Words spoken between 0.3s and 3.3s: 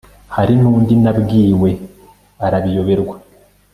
hari n'undi nabwiwe arabiyoberwa